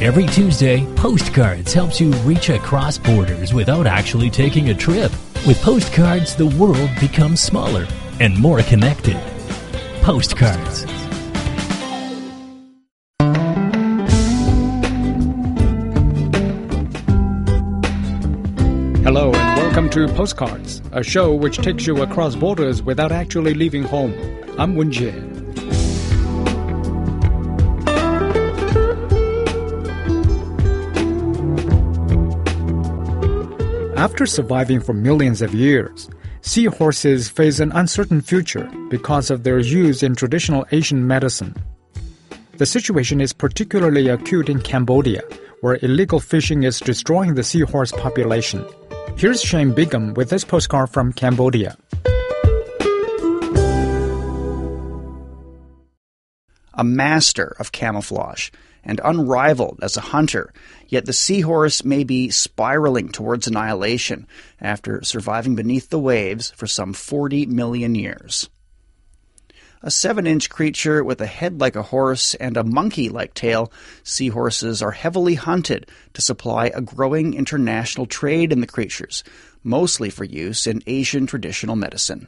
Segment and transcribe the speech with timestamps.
[0.00, 5.10] Every Tuesday, Postcards helps you reach across borders without actually taking a trip.
[5.44, 7.84] With Postcards, the world becomes smaller
[8.20, 9.16] and more connected.
[10.02, 10.84] Postcards.
[19.02, 23.82] Hello and welcome to Postcards, a show which takes you across borders without actually leaving
[23.82, 24.14] home.
[24.58, 25.37] I'm Wen Jie.
[33.98, 36.08] After surviving for millions of years,
[36.42, 41.56] seahorses face an uncertain future because of their use in traditional Asian medicine.
[42.58, 45.22] The situation is particularly acute in Cambodia,
[45.62, 48.64] where illegal fishing is destroying the seahorse population.
[49.16, 51.76] Here's Shane Bigham with this postcard from Cambodia.
[56.74, 58.50] A master of camouflage
[58.88, 60.52] and unrivaled as a hunter,
[60.88, 64.26] yet the seahorse may be spiraling towards annihilation
[64.60, 68.48] after surviving beneath the waves for some 40 million years.
[69.80, 73.70] A seven inch creature with a head like a horse and a monkey like tail,
[74.02, 79.22] seahorses are heavily hunted to supply a growing international trade in the creatures,
[79.62, 82.26] mostly for use in Asian traditional medicine.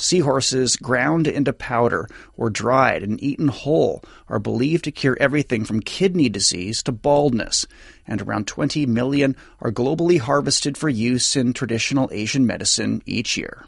[0.00, 5.80] Seahorses ground into powder or dried and eaten whole are believed to cure everything from
[5.80, 7.66] kidney disease to baldness,
[8.06, 13.66] and around 20 million are globally harvested for use in traditional Asian medicine each year.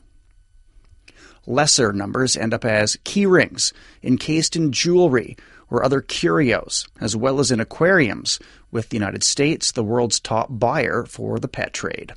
[1.46, 5.36] Lesser numbers end up as key rings, encased in jewelry
[5.68, 8.38] or other curios, as well as in aquariums,
[8.70, 12.14] with the United States the world's top buyer for the pet trade.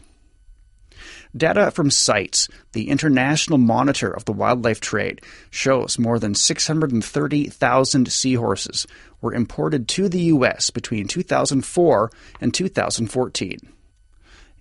[1.35, 8.87] Data from CITES, the international monitor of the wildlife trade, shows more than 630,000 seahorses
[9.21, 10.69] were imported to the U.S.
[10.69, 13.59] between 2004 and 2014.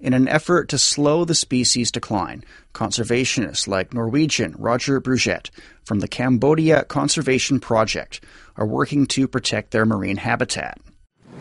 [0.00, 5.50] In an effort to slow the species decline, conservationists like Norwegian Roger Bruget
[5.84, 8.22] from the Cambodia Conservation Project
[8.56, 10.78] are working to protect their marine habitat.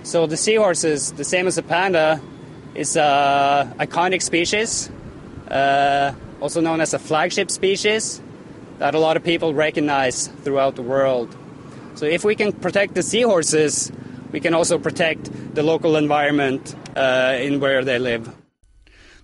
[0.03, 2.21] So the seahorse is the same as the panda.
[2.75, 4.89] It's a iconic species,
[5.53, 8.21] uh, also known as a flagship species
[8.79, 11.35] that a lot of people recognize throughout the world.
[11.95, 13.91] So if we can protect the seahorses,
[14.31, 18.35] we can also protect the local environment uh, in where they live.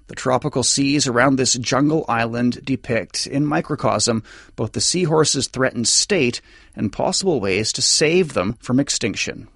[0.08, 4.24] The tropical seas around this jungle island depict, in microcosm,
[4.56, 6.42] both the seahorse's threatened state
[6.76, 9.48] and possible ways to save them from extinction.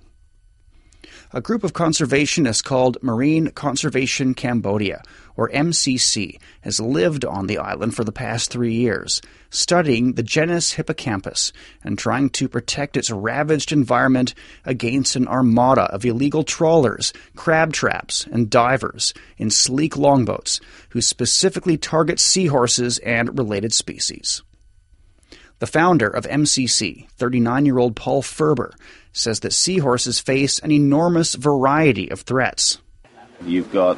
[1.35, 5.01] A group of conservationists called Marine Conservation Cambodia,
[5.35, 10.73] or MCC, has lived on the island for the past three years, studying the genus
[10.73, 11.51] Hippocampus
[11.83, 18.27] and trying to protect its ravaged environment against an armada of illegal trawlers, crab traps,
[18.31, 24.43] and divers in sleek longboats who specifically target seahorses and related species.
[25.57, 28.73] The founder of MCC, 39 year old Paul Ferber,
[29.13, 32.79] says that seahorses face an enormous variety of threats.
[33.45, 33.97] You've got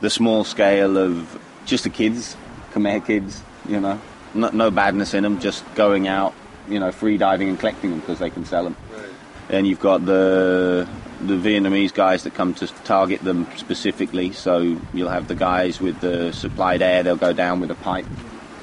[0.00, 2.36] the small scale of just the kids,
[2.72, 4.00] Khmer kids, you know,
[4.34, 6.34] no, no badness in them, just going out,
[6.68, 8.76] you know, free diving and collecting them because they can sell them.
[8.92, 9.08] Right.
[9.48, 10.88] And you've got the
[11.20, 14.32] the Vietnamese guys that come to target them specifically.
[14.32, 18.06] So you'll have the guys with the supplied air, they'll go down with a pipe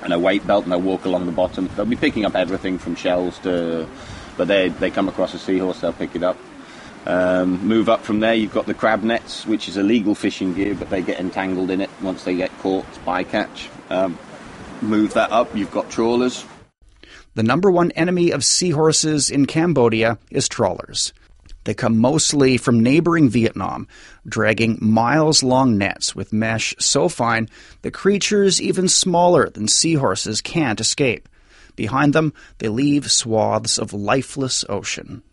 [0.03, 1.69] and a weight belt and they'll walk along the bottom.
[1.75, 3.88] They'll be picking up everything from shells to,
[4.38, 6.38] but they they come across a seahorse, they'll pick it up.
[7.06, 10.74] Um, move up from there, you've got the crab nets, which is illegal fishing gear,
[10.74, 12.86] but they get entangled in it once they get caught.
[12.90, 13.68] It's bycatch.
[13.90, 14.18] Um,
[14.82, 16.46] move that up, you've got trawlers.
[17.36, 21.14] The number one enemy of seahorses in Cambodia is trawlers.
[21.64, 23.88] They come mostly from neighboring Vietnam,
[24.28, 27.50] dragging miles long nets with mesh so fine
[27.82, 31.30] that creatures even smaller than seahorses can't escape.
[31.76, 35.24] Behind them, they leave swaths of lifeless ocean.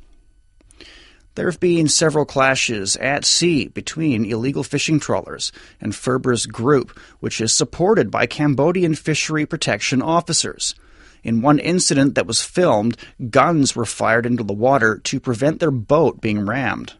[1.36, 7.40] There have been several clashes at sea between illegal fishing trawlers and Ferber's group, which
[7.40, 10.74] is supported by Cambodian fishery protection officers.
[11.22, 12.96] In one incident that was filmed,
[13.30, 16.94] guns were fired into the water to prevent their boat being rammed.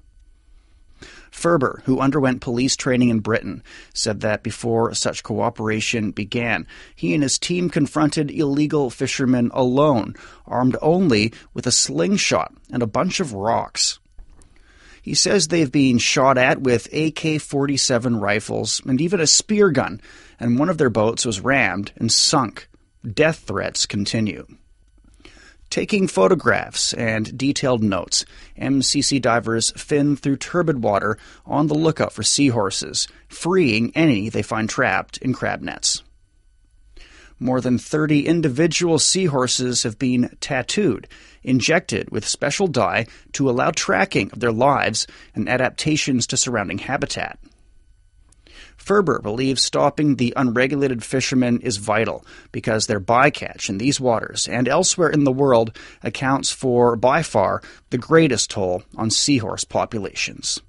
[1.30, 3.62] Ferber, who underwent police training in Britain,
[3.94, 10.14] said that before such cooperation began, he and his team confronted illegal fishermen alone,
[10.46, 13.98] armed only with a slingshot and a bunch of rocks.
[15.02, 20.00] He says they've been shot at with AK 47 rifles and even a spear gun,
[20.38, 22.68] and one of their boats was rammed and sunk.
[23.14, 24.46] Death threats continue.
[25.70, 28.24] Taking photographs and detailed notes,
[28.58, 34.68] MCC divers fin through turbid water on the lookout for seahorses, freeing any they find
[34.68, 36.02] trapped in crab nets.
[37.38, 41.06] More than 30 individual seahorses have been tattooed,
[41.44, 45.06] injected with special dye to allow tracking of their lives
[45.36, 47.38] and adaptations to surrounding habitat.
[48.80, 54.66] Ferber believes stopping the unregulated fishermen is vital because their bycatch in these waters and
[54.66, 60.60] elsewhere in the world accounts for, by far, the greatest toll on seahorse populations.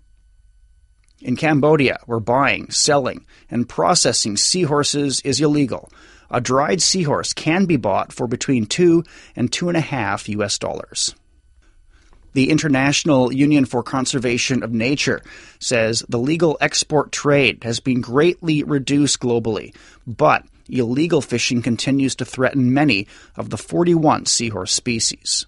[1.21, 5.89] In Cambodia, where buying, selling, and processing seahorses is illegal,
[6.29, 9.03] a dried seahorse can be bought for between two
[9.37, 11.15] and two and a half US dollars.
[12.33, 15.21] The International Union for Conservation of Nature
[15.59, 19.75] says the legal export trade has been greatly reduced globally,
[20.07, 25.45] but illegal fishing continues to threaten many of the 41 seahorse species.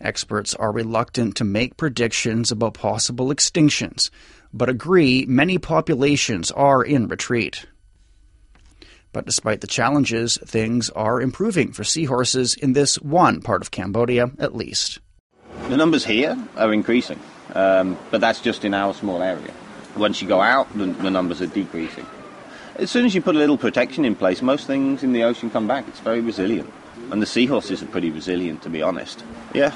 [0.00, 4.10] Experts are reluctant to make predictions about possible extinctions,
[4.52, 7.66] but agree many populations are in retreat.
[9.12, 14.32] But despite the challenges, things are improving for seahorses in this one part of Cambodia,
[14.40, 14.98] at least.
[15.72, 17.18] The numbers here are increasing,
[17.54, 19.54] um, but that's just in our small area.
[19.96, 22.04] Once you go out, the, the numbers are decreasing.
[22.76, 25.48] As soon as you put a little protection in place, most things in the ocean
[25.48, 25.88] come back.
[25.88, 26.70] It's very resilient.
[27.10, 29.24] And the seahorses are pretty resilient, to be honest.
[29.54, 29.72] Yeah,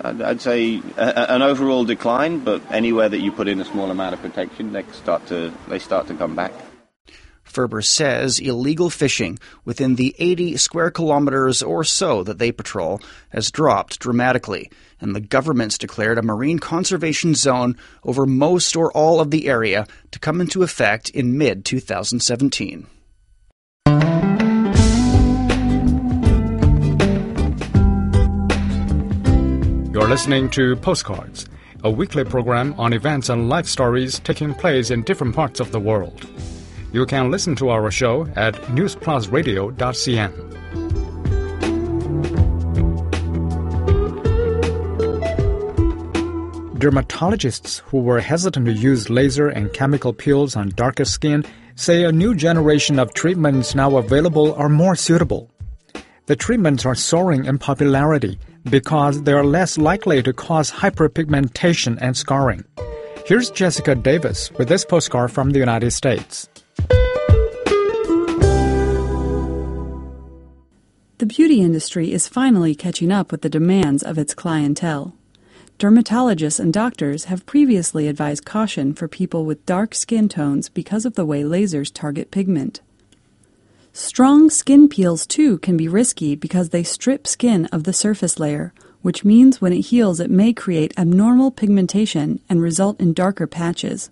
[0.00, 3.90] I'd, I'd say a, an overall decline, but anywhere that you put in a small
[3.90, 6.54] amount of protection, they start to they start to come back.
[7.56, 13.00] Ferber says illegal fishing within the 80 square kilometers or so that they patrol
[13.30, 14.70] has dropped dramatically,
[15.00, 17.74] and the government's declared a marine conservation zone
[18.04, 22.86] over most or all of the area to come into effect in mid 2017.
[29.94, 31.46] You're listening to Postcards,
[31.82, 35.80] a weekly program on events and life stories taking place in different parts of the
[35.80, 36.26] world.
[36.96, 40.32] You can listen to our show at newsplusradio.cn.
[46.78, 51.44] Dermatologists who were hesitant to use laser and chemical peels on darker skin
[51.74, 55.50] say a new generation of treatments now available are more suitable.
[56.24, 58.38] The treatments are soaring in popularity
[58.70, 62.64] because they are less likely to cause hyperpigmentation and scarring.
[63.26, 66.48] Here's Jessica Davis with this postcard from the United States.
[71.18, 75.14] The beauty industry is finally catching up with the demands of its clientele.
[75.78, 81.14] Dermatologists and doctors have previously advised caution for people with dark skin tones because of
[81.14, 82.82] the way lasers target pigment.
[83.94, 88.74] Strong skin peels, too, can be risky because they strip skin of the surface layer,
[89.00, 94.10] which means when it heals, it may create abnormal pigmentation and result in darker patches.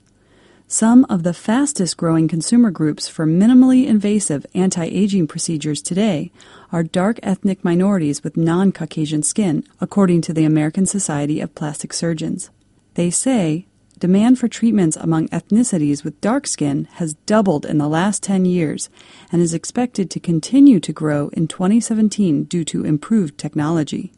[0.74, 6.32] Some of the fastest growing consumer groups for minimally invasive anti aging procedures today
[6.72, 11.92] are dark ethnic minorities with non Caucasian skin, according to the American Society of Plastic
[11.92, 12.50] Surgeons.
[12.94, 13.68] They say
[14.00, 18.90] demand for treatments among ethnicities with dark skin has doubled in the last 10 years
[19.30, 24.12] and is expected to continue to grow in 2017 due to improved technology.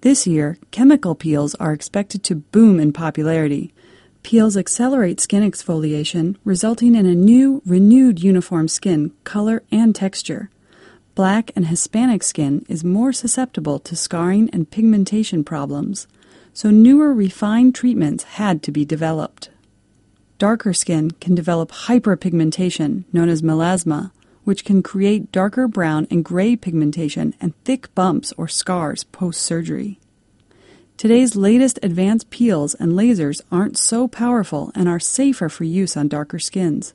[0.00, 3.72] This year, chemical peels are expected to boom in popularity.
[4.26, 10.50] Peels accelerate skin exfoliation, resulting in a new, renewed uniform skin, color, and texture.
[11.14, 16.08] Black and Hispanic skin is more susceptible to scarring and pigmentation problems,
[16.52, 19.50] so newer refined treatments had to be developed.
[20.38, 24.10] Darker skin can develop hyperpigmentation, known as melasma,
[24.42, 30.00] which can create darker brown and gray pigmentation and thick bumps or scars post surgery.
[30.96, 36.08] Today's latest advanced peels and lasers aren't so powerful and are safer for use on
[36.08, 36.94] darker skins.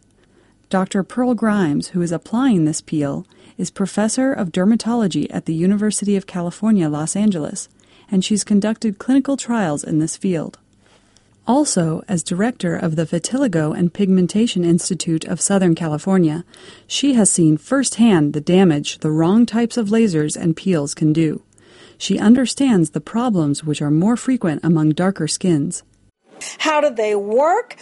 [0.72, 1.03] Dr.
[1.03, 3.27] Pearl Grimes, who is applying this peel,
[3.60, 7.70] is professor of dermatology at the University of California, Los Angeles,
[8.10, 10.58] and she's conducted clinical trials in this field.
[11.48, 16.43] Also, as director of the Vitiligo and Pigmentation Institute of Southern California,
[16.88, 21.43] she has seen firsthand the damage the wrong types of lasers and peels can do.
[22.01, 25.84] She understands the problems which are more frequent among darker skins.
[26.58, 27.75] How do they work?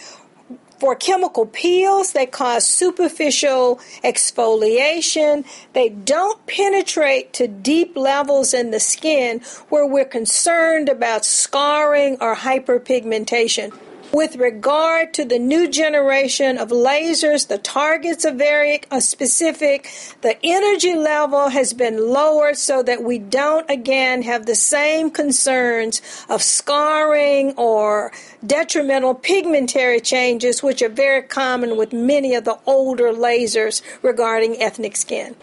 [0.78, 5.46] For chemical peels, they cause superficial exfoliation.
[5.72, 12.36] They don't penetrate to deep levels in the skin where we're concerned about scarring or
[12.36, 13.72] hyperpigmentation.
[14.12, 19.88] With regard to the new generation of lasers, the targets are very uh, specific.
[20.22, 26.02] The energy level has been lowered so that we don't again have the same concerns
[26.28, 28.12] of scarring or
[28.44, 34.96] detrimental pigmentary changes, which are very common with many of the older lasers regarding ethnic
[34.96, 35.36] skin.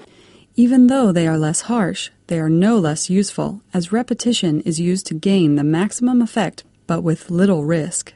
[0.56, 5.06] Even though they are less harsh, they are no less useful, as repetition is used
[5.06, 8.14] to gain the maximum effect but with little risk.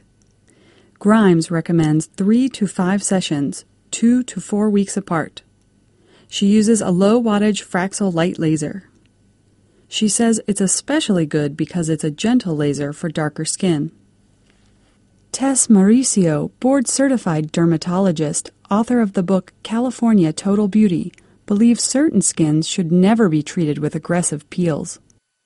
[1.02, 5.42] Grimes recommends three to five sessions, two to four weeks apart.
[6.28, 8.88] She uses a low wattage Fraxel light laser.
[9.88, 13.90] She says it's especially good because it's a gentle laser for darker skin.
[15.32, 21.12] Tess Mauricio, board certified dermatologist, author of the book California Total Beauty,
[21.46, 25.00] believes certain skins should never be treated with aggressive peels.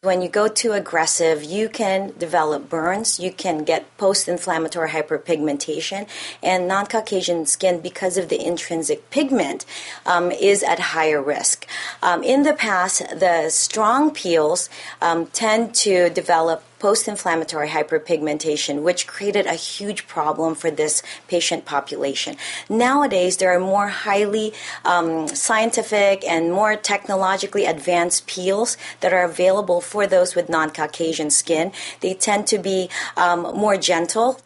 [0.07, 6.07] When you go too aggressive, you can develop burns, you can get post inflammatory hyperpigmentation,
[6.45, 9.67] and non Caucasian skin, because of the intrinsic pigment,
[10.07, 11.67] um, is at higher risk.
[12.05, 14.71] Um, in the past, the strong peels
[15.03, 21.65] um, tend to develop post inflammatory hyperpigmentation, which created a huge problem for this patient
[21.65, 22.37] population.
[22.69, 24.53] Nowadays, there are more highly
[24.85, 31.31] um, scientific and more technologically advanced peels that are available for those with non Caucasian
[31.31, 31.73] skin.
[32.01, 34.41] They tend to be um, more gentle.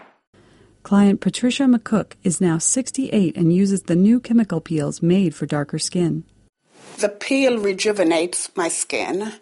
[0.82, 5.78] Client Patricia McCook is now 68 and uses the new chemical peels made for darker
[5.78, 6.25] skin.
[7.00, 9.33] The peel rejuvenates my skin,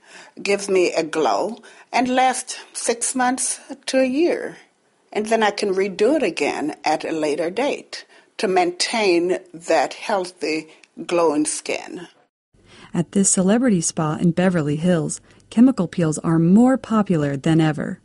[0.40, 1.60] gives me a glow,
[1.92, 4.58] and lasts six months to a year.
[5.12, 8.04] And then I can redo it again at a later date
[8.36, 10.68] to maintain that healthy,
[11.04, 12.06] glowing skin.
[12.94, 17.98] At this celebrity spa in Beverly Hills, chemical peels are more popular than ever.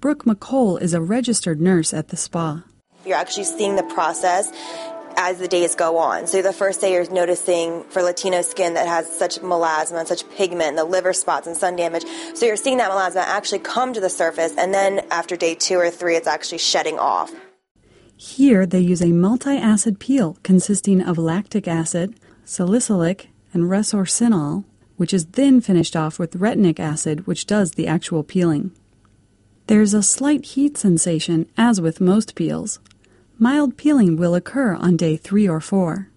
[0.00, 2.62] Brooke McCole is a registered nurse at the spa.
[3.04, 4.52] You're actually seeing the process
[5.16, 6.26] as the days go on.
[6.26, 10.28] So the first day you're noticing for Latino skin that has such melasma and such
[10.30, 12.04] pigment, and the liver spots and sun damage.
[12.34, 15.76] So you're seeing that melasma actually come to the surface, and then after day two
[15.76, 17.32] or three, it's actually shedding off.
[18.16, 24.64] Here they use a multi acid peel consisting of lactic acid, salicylic, and resorcinol,
[24.96, 28.72] which is then finished off with retinoic acid, which does the actual peeling.
[29.66, 32.78] There's a slight heat sensation, as with most peels,
[33.38, 36.08] mild peeling will occur on day three or four.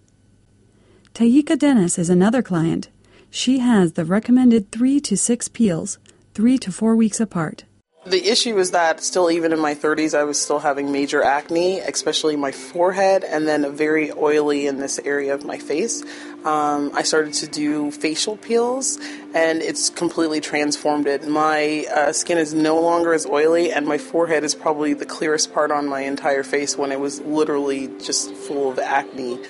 [1.12, 2.88] Taika Dennis is another client.
[3.30, 5.98] She has the recommended three to six peels,
[6.34, 7.64] three to four weeks apart.
[8.06, 11.80] The issue is that still, even in my 30s, I was still having major acne,
[11.80, 16.02] especially my forehead, and then very oily in this area of my face.
[16.42, 18.98] Um, I started to do facial peels,
[19.34, 21.28] and it's completely transformed it.
[21.28, 25.52] My uh, skin is no longer as oily, and my forehead is probably the clearest
[25.52, 29.40] part on my entire face when it was literally just full of acne.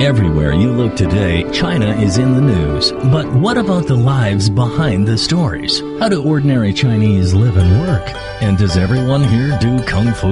[0.00, 2.92] Everywhere you look today, China is in the news.
[2.92, 5.80] But what about the lives behind the stories?
[5.98, 8.08] How do ordinary Chinese live and work?
[8.40, 10.30] And does everyone here do kung fu?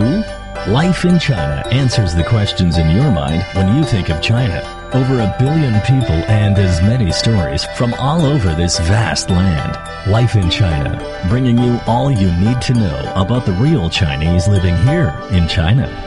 [0.70, 4.62] Life in China answers the questions in your mind when you think of China.
[4.94, 9.76] Over a billion people and as many stories from all over this vast land.
[10.08, 10.96] Life in China,
[11.28, 16.05] bringing you all you need to know about the real Chinese living here in China.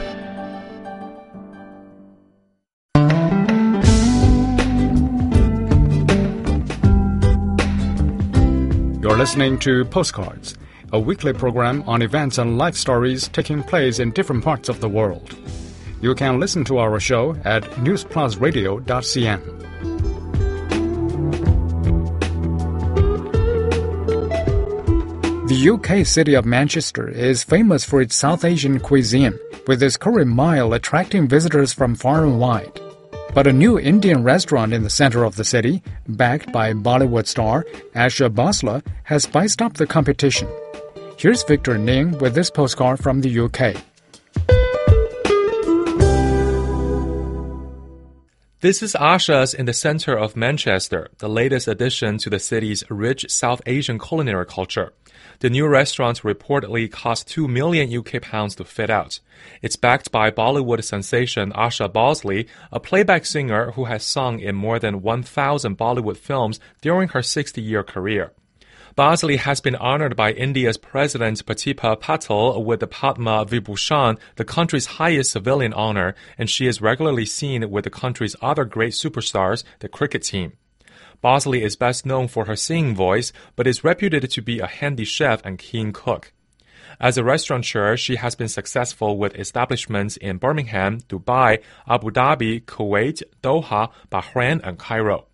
[9.00, 10.58] You're listening to Postcards,
[10.92, 14.90] a weekly program on events and life stories taking place in different parts of the
[14.90, 15.34] world.
[16.02, 19.40] You can listen to our show at newsplusradio.cn.
[25.48, 30.26] The UK city of Manchester is famous for its South Asian cuisine, with its curry
[30.26, 32.78] mile attracting visitors from far and wide.
[33.32, 37.64] But a new Indian restaurant in the center of the city, backed by Bollywood star
[37.94, 40.48] Asha Bhosle, has spiced up the competition.
[41.16, 43.76] Here's Victor Ning with this postcard from the UK.
[48.62, 53.24] This is Asha's in the center of Manchester, the latest addition to the city's rich
[53.30, 54.92] South Asian culinary culture.
[55.38, 59.20] The new restaurant reportedly cost 2 million UK pounds to fit out.
[59.62, 64.78] It's backed by Bollywood sensation Asha Bhosle, a playback singer who has sung in more
[64.78, 68.32] than 1,000 Bollywood films during her 60 year career.
[68.96, 74.86] Bhosle has been honored by India's President Pratibha Patil with the Padma Vibhushan, the country's
[74.98, 79.88] highest civilian honor, and she is regularly seen with the country's other great superstars, the
[79.88, 80.54] cricket team.
[81.22, 85.04] Bhosle is best known for her singing voice, but is reputed to be a handy
[85.04, 86.32] chef and keen cook.
[86.98, 93.22] As a restaurateur, she has been successful with establishments in Birmingham, Dubai, Abu Dhabi, Kuwait,
[93.42, 95.29] Doha, Bahrain, and Cairo.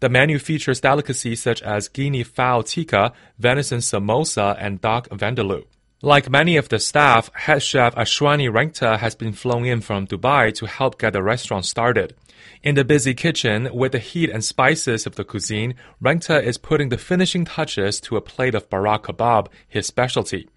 [0.00, 5.64] The menu features delicacies such as guinea fowl tikka, venison samosa, and duck vindaloo.
[6.00, 10.54] Like many of the staff, head chef Ashwani Rengta has been flown in from Dubai
[10.54, 12.14] to help get the restaurant started.
[12.62, 16.90] In the busy kitchen, with the heat and spices of the cuisine, Rengta is putting
[16.90, 20.48] the finishing touches to a plate of barak kebab, his specialty.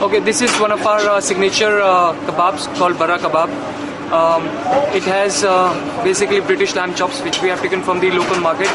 [0.00, 3.91] Okay, this is one of our uh, signature uh, kebabs called barak kebab.
[4.12, 4.44] Um,
[4.94, 5.72] it has uh,
[6.04, 8.68] basically British lamb chops, which we have taken from the local market,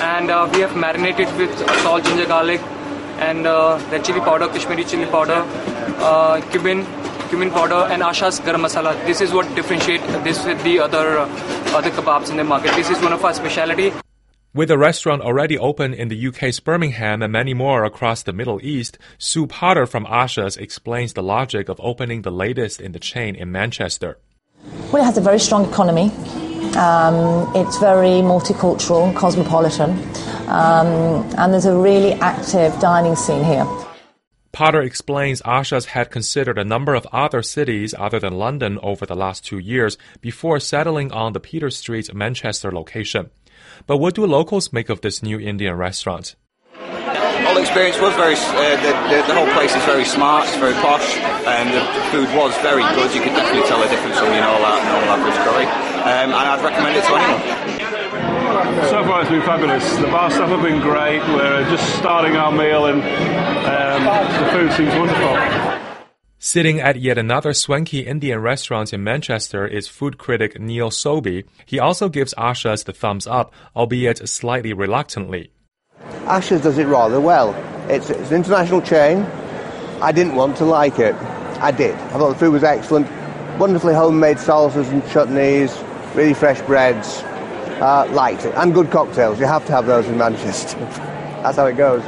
[0.00, 2.62] and uh, we have marinated with salt, ginger, garlic,
[3.18, 5.44] and uh, red chili powder, Kashmiri chili powder,
[6.00, 6.86] uh, cumin,
[7.28, 8.94] cumin powder, and Asha's garam masala.
[9.04, 11.28] This is what differentiate this with the other uh,
[11.76, 12.74] other kebabs in the market.
[12.74, 13.92] This is one of our specialty.
[14.54, 18.58] With a restaurant already open in the UK's Birmingham and many more across the Middle
[18.62, 23.36] East, Sue Potter from Asha's explains the logic of opening the latest in the chain
[23.36, 24.16] in Manchester.
[24.92, 26.10] Well, it has a very strong economy.
[26.76, 29.90] Um, it's very multicultural, cosmopolitan,
[30.48, 33.66] um, and there's a really active dining scene here.
[34.52, 39.14] Potter explains Asha's had considered a number of other cities other than London over the
[39.14, 43.30] last two years before settling on the Peter Street Manchester location.
[43.86, 46.34] But what do locals make of this new Indian restaurant?
[47.60, 50.72] Whole experience was very, uh, the, the, the, whole place is very smart, it's very
[50.80, 53.12] posh, and the food was very good.
[53.14, 55.66] You could definitely tell the difference from, you know, all that normal average curry.
[56.00, 58.88] Um, and I'd recommend it to anyone.
[58.88, 59.84] So far it's been fabulous.
[59.96, 61.20] The bar staff have been great.
[61.36, 63.02] We're just starting our meal and
[63.68, 64.04] um,
[64.42, 65.36] the food seems wonderful.
[66.38, 71.44] Sitting at yet another swanky Indian restaurant in Manchester is food critic Neil Sobey.
[71.66, 75.52] He also gives Asha's the thumbs up, albeit slightly reluctantly.
[76.30, 77.54] Asha's does it rather well.
[77.90, 79.22] It's, it's an international chain.
[80.00, 81.16] I didn't want to like it.
[81.60, 81.96] I did.
[81.96, 83.10] I thought the food was excellent.
[83.58, 85.74] Wonderfully homemade salsas and chutneys,
[86.14, 87.18] really fresh breads.
[87.82, 88.54] Uh, liked it.
[88.54, 89.40] And good cocktails.
[89.40, 90.78] You have to have those in Manchester.
[91.42, 92.04] That's how it goes.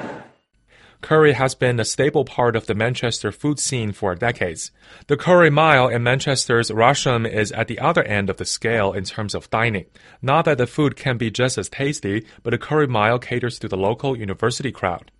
[1.03, 4.71] Curry has been a staple part of the Manchester food scene for decades.
[5.09, 9.05] The Curry Mile in Manchester's Rusholme is at the other end of the scale in
[9.05, 9.87] terms of dining.
[10.23, 13.69] Not that the food can be just as tasty, but the Curry Mile caters to
[13.69, 15.11] the local university crowd.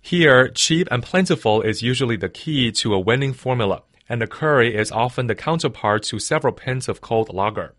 [0.00, 4.74] Here, cheap and plentiful is usually the key to a winning formula, and the curry
[4.74, 7.74] is often the counterpart to several pints of cold lager.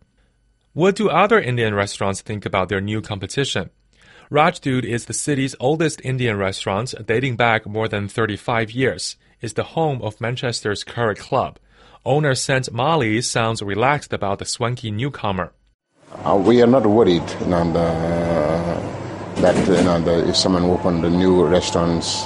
[0.73, 3.71] What do other Indian restaurants think about their new competition?
[4.31, 9.17] Rajdoot is the city's oldest Indian restaurant, dating back more than 35 years.
[9.41, 11.59] It's the home of Manchester's Curry Club.
[12.05, 15.51] Owner Sant Mali sounds relaxed about the swanky newcomer.
[16.23, 21.01] Uh, we are not worried you know, the, that you know, the, if someone opened
[21.01, 22.23] new restaurants,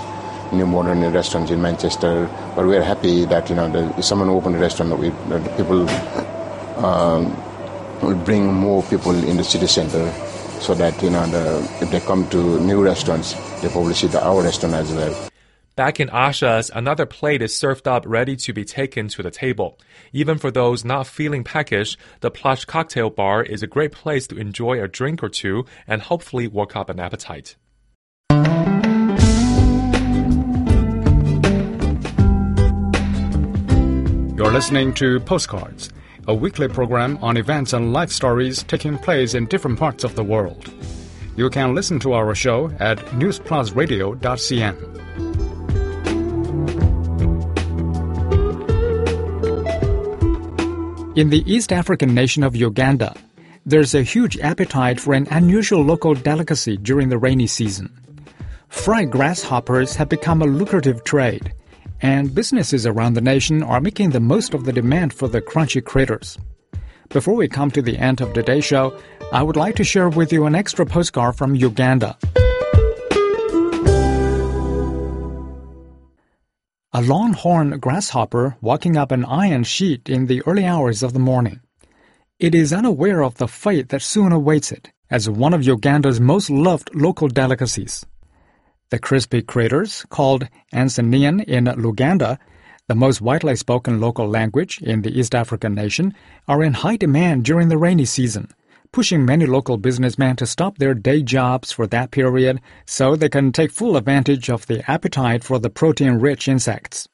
[0.54, 4.30] new modern restaurants in Manchester, but we are happy that you know the, if someone
[4.30, 5.10] opened a restaurant, that, we,
[5.58, 5.89] people
[6.86, 7.36] um,
[8.04, 10.13] will bring more people in the city center
[10.65, 14.23] so that you know the, if they come to new restaurants, they probably see the,
[14.25, 15.30] our restaurant as well.
[15.75, 19.78] Back in Asha's, another plate is served up ready to be taken to the table.
[20.12, 24.38] Even for those not feeling peckish, the plush cocktail bar is a great place to
[24.38, 27.58] enjoy a drink or two and hopefully work up an appetite.
[34.36, 35.91] You're listening to Postcards
[36.27, 40.23] a weekly program on events and life stories taking place in different parts of the
[40.23, 40.71] world.
[41.35, 44.95] You can listen to our show at newsplusradio.cn.
[51.17, 53.15] In the East African nation of Uganda,
[53.65, 57.89] there's a huge appetite for an unusual local delicacy during the rainy season.
[58.67, 61.53] Fried grasshoppers have become a lucrative trade
[62.01, 65.84] and businesses around the nation are making the most of the demand for the crunchy
[65.84, 66.38] critters.
[67.10, 68.97] Before we come to the end of today's show,
[69.31, 72.17] I would like to share with you an extra postcard from Uganda.
[76.93, 81.60] A longhorn grasshopper walking up an iron sheet in the early hours of the morning.
[82.39, 86.49] It is unaware of the fate that soon awaits it as one of Uganda's most
[86.49, 88.05] loved local delicacies.
[88.95, 92.38] The crispy critters, called nsenene in Luganda,
[92.88, 96.13] the most widely spoken local language in the East African nation,
[96.47, 98.47] are in high demand during the rainy season,
[98.93, 103.51] pushing many local businessmen to stop their day jobs for that period so they can
[103.51, 107.10] take full advantage of the appetite for the protein-rich insects.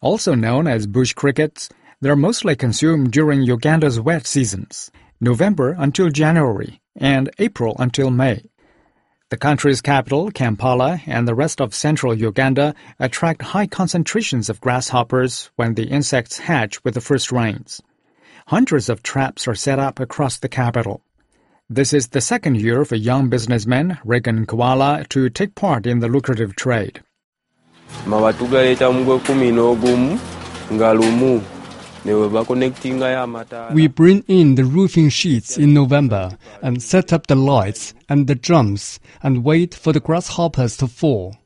[0.00, 1.68] Also known as bush crickets,
[2.00, 8.47] they're mostly consumed during Uganda's wet seasons, November until January and April until May.
[9.30, 15.50] The country's capital, Kampala, and the rest of central Uganda attract high concentrations of grasshoppers
[15.56, 17.82] when the insects hatch with the first rains.
[18.46, 21.02] Hundreds of traps are set up across the capital.
[21.68, 26.08] This is the second year for young businessman Regan Kwala to take part in the
[26.08, 27.02] lucrative trade.
[32.08, 38.34] We bring in the roofing sheets in November and set up the lights and the
[38.34, 41.36] drums and wait for the grasshoppers to fall.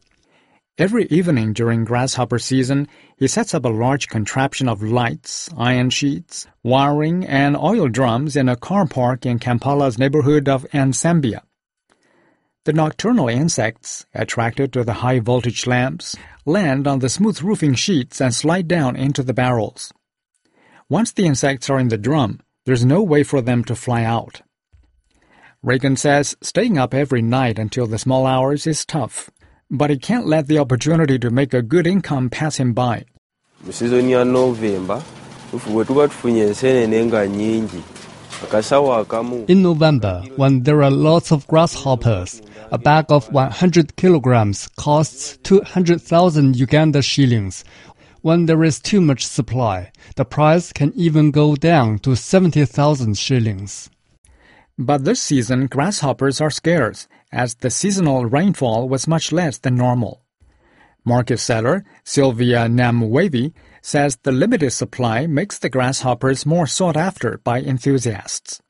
[0.79, 6.47] Every evening during grasshopper season, he sets up a large contraption of lights, iron sheets,
[6.63, 11.43] wiring, and oil drums in a car park in Kampala's neighborhood of Nsambya.
[12.65, 18.21] The nocturnal insects, attracted to the high voltage lamps, land on the smooth roofing sheets
[18.21, 19.93] and slide down into the barrels.
[20.93, 24.43] Once the insects are in the drum, there's no way for them to fly out.
[25.63, 29.31] Reagan says staying up every night until the small hours is tough,
[29.71, 33.07] but he can't let the opportunity to make a good income pass him by.
[39.49, 46.57] In November, when there are lots of grasshoppers, a bag of 100 kilograms costs 200,000
[46.57, 47.65] Uganda shillings.
[48.23, 53.91] When there is too much supply, the price can even go down to 70,000 shillings.
[54.79, 60.23] But this season, grasshoppers are scarce, as the seasonal rainfall was much less than normal.
[61.05, 67.61] Market seller Sylvia Namwevi says the limited supply makes the grasshoppers more sought after by
[67.61, 68.63] enthusiasts.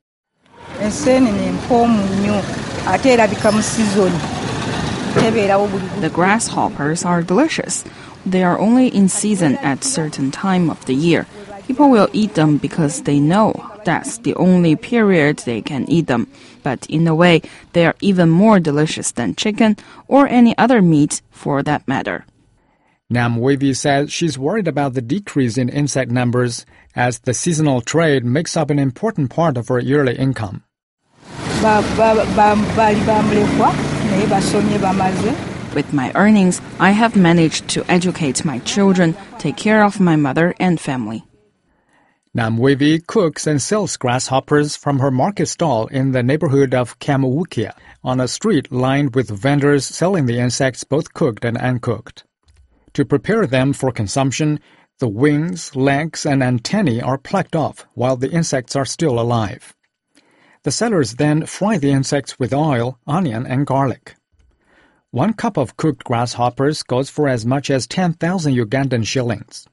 [6.01, 7.85] The grasshoppers are delicious.
[8.25, 11.27] They are only in season at certain time of the year.
[11.67, 16.29] People will eat them because they know that's the only period they can eat them.
[16.63, 21.23] But in a way, they are even more delicious than chicken or any other meat
[21.31, 22.25] for that matter.
[23.13, 26.65] Namwevi says she's worried about the decrease in insect numbers
[26.97, 30.65] as the seasonal trade makes up an important part of her yearly income.
[35.75, 40.55] With my earnings, I have managed to educate my children, take care of my mother
[40.61, 41.25] and family.
[42.37, 48.21] Namwevi cooks and sells grasshoppers from her market stall in the neighborhood of Kamwokya on
[48.21, 52.25] a street lined with vendors selling the insects both cooked and uncooked.
[52.95, 54.61] To prepare them for consumption,
[54.99, 59.75] the wings, legs, and antennae are plucked off while the insects are still alive.
[60.65, 64.15] The sellers then fry the insects with oil, onion, and garlic.
[65.14, 69.68] One cup of cooked grasshoppers goes for as much as 10,000 Ugandan shillings.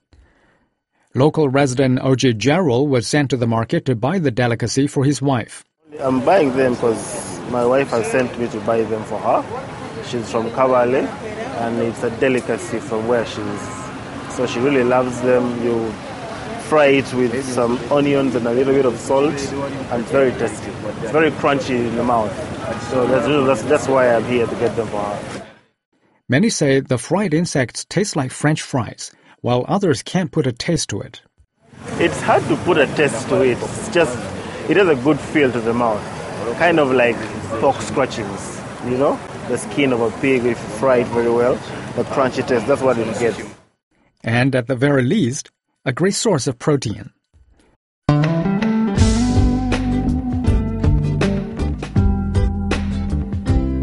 [1.16, 2.34] Local resident O.J.
[2.34, 5.64] Gerald was sent to the market to buy the delicacy for his wife.
[6.02, 10.04] I'm buying them because my wife has sent me to buy them for her.
[10.04, 14.36] She's from Kabale and it's a delicacy from where she's.
[14.36, 15.64] So she really loves them.
[15.64, 15.90] You
[16.68, 20.70] fry it with some onions and a little bit of salt, and it's very tasty.
[21.02, 22.59] It's very crunchy in the mouth.
[22.90, 25.46] So that's, that's, that's why I'm here to get them for.
[26.28, 30.90] Many say the fried insects taste like French fries, while others can't put a taste
[30.90, 31.22] to it.
[31.98, 33.58] It's hard to put a taste to it.
[33.62, 34.16] It's just,
[34.70, 36.02] it has a good feel to the mouth.
[36.58, 37.16] Kind of like
[37.62, 39.20] pork scratchings, you know?
[39.48, 41.56] The skin of a pig if fried very well.
[41.96, 43.42] The crunchy taste, that's what it gets.
[44.24, 45.50] And at the very least,
[45.86, 47.12] a great source of protein.